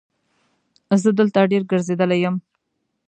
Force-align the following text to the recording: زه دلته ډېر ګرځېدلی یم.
زه 1.01 1.09
دلته 1.19 1.39
ډېر 1.51 1.63
ګرځېدلی 1.71 2.17
یم. 2.23 2.35